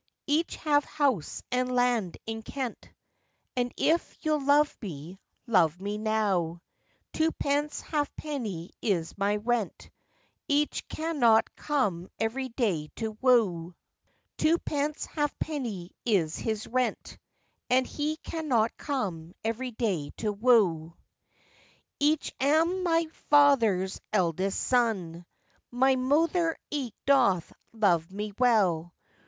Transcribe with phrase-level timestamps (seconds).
[0.27, 2.89] ]ICH have house and land in Kent,
[3.55, 6.63] And if you'll love me, love me now;
[7.13, 9.91] Two pence half penny is my rent,—
[10.49, 13.61] Ich cannot come every day to woo.
[13.61, 13.73] Chorus.
[14.39, 17.19] Two pence half penny is his rent,
[17.69, 20.97] And he cannot come every day to woo.
[21.99, 25.27] Ich am my vather's eldest zonne,
[25.69, 28.95] My mouther eke doth love me well!